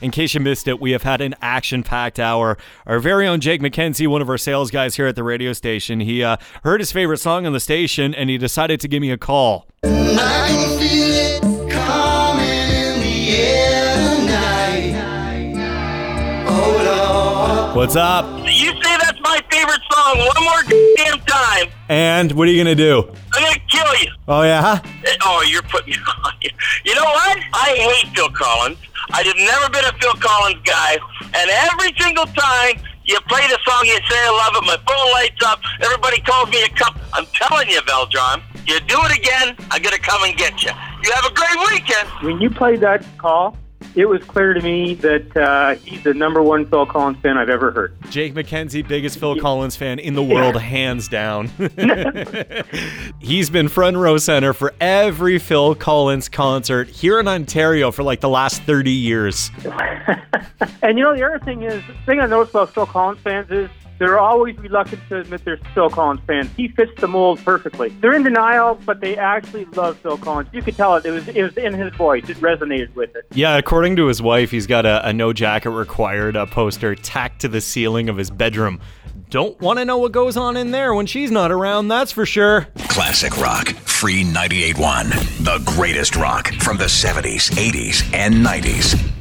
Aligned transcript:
In 0.00 0.12
case 0.12 0.32
you 0.32 0.38
missed 0.38 0.68
it, 0.68 0.80
we 0.80 0.92
have 0.92 1.02
had 1.02 1.20
an 1.20 1.34
action 1.42 1.82
packed 1.82 2.20
hour. 2.20 2.56
Our 2.86 3.00
very 3.00 3.26
own 3.26 3.40
Jake 3.40 3.60
McKenzie, 3.60 4.06
one 4.06 4.22
of 4.22 4.30
our 4.30 4.38
sales 4.38 4.70
guys 4.70 4.94
here 4.94 5.08
at 5.08 5.16
the 5.16 5.24
radio 5.24 5.52
station, 5.52 5.98
he 5.98 6.22
uh, 6.22 6.36
heard 6.62 6.78
his 6.78 6.92
favorite 6.92 7.18
song 7.18 7.46
on 7.46 7.52
the 7.52 7.58
station 7.58 8.14
and 8.14 8.30
he 8.30 8.38
decided 8.38 8.78
to 8.82 8.86
give 8.86 9.00
me 9.00 9.10
a 9.10 9.18
call. 9.18 9.66
What's 17.74 17.94
up? 17.94 18.24
You 18.44 18.70
say 18.82 18.96
that's 18.98 19.20
my 19.20 19.40
favorite 19.50 19.80
song 19.92 20.18
one 20.18 20.44
more 20.44 20.62
damn 20.96 21.20
time, 21.20 21.68
And 21.88 22.32
what 22.32 22.48
are 22.48 22.50
you 22.50 22.62
going 22.62 22.76
to 22.76 22.82
do? 22.82 23.08
I'm 23.34 23.42
gonna 23.44 23.58
kill 23.68 23.96
you. 24.02 24.10
Oh, 24.26 24.42
yeah? 24.42 24.80
Oh, 25.22 25.42
you're 25.48 25.62
putting 25.62 25.90
me 25.94 25.96
on. 26.24 26.32
You 26.84 26.94
know 26.96 27.04
what? 27.04 27.38
I 27.52 27.76
hate 28.02 28.16
Phil 28.16 28.28
Collins. 28.30 28.78
I 29.10 29.22
have 29.22 29.36
never 29.36 29.70
been 29.70 29.84
a 29.84 29.92
Phil 29.98 30.14
Collins 30.20 30.60
guy, 30.64 30.98
and 31.34 31.50
every 31.50 31.92
single 31.98 32.26
time 32.26 32.76
you 33.04 33.18
play 33.28 33.46
the 33.48 33.58
song, 33.64 33.86
you 33.86 33.96
say 34.08 34.18
I 34.20 34.30
love 34.44 34.62
it. 34.62 34.66
My 34.66 34.76
phone 34.84 35.12
lights 35.12 35.42
up. 35.44 35.60
Everybody 35.80 36.20
calls 36.20 36.50
me 36.50 36.62
a 36.62 36.68
cup. 36.68 36.98
I'm 37.14 37.26
telling 37.32 37.68
you, 37.70 37.80
Veldron, 37.82 38.42
you 38.66 38.78
do 38.80 38.98
it 39.08 39.18
again, 39.18 39.56
I'm 39.70 39.80
gonna 39.82 39.98
come 39.98 40.22
and 40.24 40.36
get 40.36 40.62
you. 40.62 40.70
You 41.02 41.12
have 41.12 41.24
a 41.24 41.34
great 41.34 41.58
weekend. 41.72 42.08
When 42.22 42.40
you 42.40 42.50
played 42.50 42.80
that 42.80 43.04
call, 43.16 43.56
it 43.94 44.06
was 44.06 44.22
clear 44.24 44.54
to 44.54 44.60
me 44.60 44.94
that 44.94 45.36
uh, 45.36 45.74
he's 45.76 46.02
the 46.02 46.14
number 46.14 46.42
one 46.42 46.66
Phil 46.66 46.86
Collins 46.86 47.18
fan 47.18 47.36
I've 47.36 47.48
ever 47.48 47.70
heard. 47.70 47.94
Jake 48.10 48.34
McKenzie, 48.34 48.86
biggest 48.86 49.18
Phil 49.18 49.38
Collins 49.38 49.76
fan 49.76 49.98
in 49.98 50.14
the 50.14 50.22
world, 50.22 50.56
hands 50.60 51.08
down. 51.08 51.50
He's 53.20 53.50
been 53.50 53.68
front 53.68 53.96
row 53.96 54.18
center 54.18 54.52
for 54.52 54.74
every 54.80 55.38
Phil 55.38 55.74
Collins 55.74 56.28
concert 56.28 56.88
here 56.88 57.20
in 57.20 57.28
Ontario 57.28 57.90
for 57.90 58.02
like 58.02 58.20
the 58.20 58.28
last 58.28 58.62
30 58.62 58.90
years. 58.90 59.50
and 60.82 60.98
you 60.98 61.04
know, 61.04 61.14
the 61.14 61.24
other 61.24 61.40
thing 61.44 61.62
is, 61.62 61.82
the 61.86 61.94
thing 62.06 62.20
I 62.20 62.26
noticed 62.26 62.50
about 62.50 62.74
Phil 62.74 62.86
Collins 62.86 63.20
fans 63.20 63.50
is 63.50 63.70
they're 63.98 64.18
always 64.18 64.56
reluctant 64.58 65.02
to 65.08 65.20
admit 65.20 65.44
they're 65.44 65.58
Phil 65.74 65.90
Collins 65.90 66.20
fans. 66.26 66.50
He 66.56 66.68
fits 66.68 66.92
the 67.00 67.08
mold 67.08 67.40
perfectly. 67.44 67.88
They're 68.00 68.14
in 68.14 68.22
denial, 68.22 68.78
but 68.86 69.00
they 69.00 69.16
actually 69.16 69.64
love 69.66 69.98
Phil 69.98 70.18
Collins. 70.18 70.48
You 70.52 70.62
could 70.62 70.76
tell 70.76 70.96
it. 70.96 71.04
It 71.04 71.10
was 71.10 71.28
it 71.28 71.42
was 71.42 71.56
in 71.56 71.74
his 71.74 71.92
voice. 71.94 72.28
It 72.28 72.36
resonated 72.38 72.94
with 72.94 73.14
it. 73.16 73.26
Yeah, 73.32 73.56
according 73.56 73.96
to 73.96 74.06
his 74.06 74.22
wife, 74.22 74.50
he's 74.50 74.66
got 74.66 74.86
a, 74.86 75.06
a 75.08 75.12
no 75.12 75.32
jacket 75.32 75.70
required 75.70 76.36
uh, 76.36 76.46
poster 76.46 76.94
tacked 76.94 77.40
to 77.42 77.48
the 77.48 77.60
ceiling 77.60 78.08
of 78.08 78.16
his 78.16 78.30
bedroom. 78.30 78.80
Don't 79.30 79.60
want 79.60 79.78
to 79.78 79.84
know 79.84 79.98
what 79.98 80.12
goes 80.12 80.36
on 80.36 80.56
in 80.56 80.70
there 80.70 80.94
when 80.94 81.06
she's 81.06 81.30
not 81.30 81.50
around, 81.50 81.88
that's 81.88 82.12
for 82.12 82.24
sure. 82.24 82.66
Classic 82.88 83.36
rock, 83.38 83.68
free 83.68 84.24
98.1. 84.24 85.44
The 85.44 85.62
greatest 85.72 86.16
rock 86.16 86.48
from 86.54 86.78
the 86.78 86.84
70s, 86.84 87.50
80s, 87.50 88.14
and 88.14 88.34
90s. 88.34 89.17